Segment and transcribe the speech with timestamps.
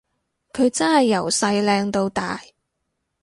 [0.51, 2.41] 佢真係由細靚到大